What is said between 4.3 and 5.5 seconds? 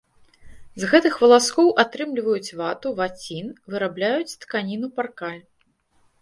тканіну паркаль.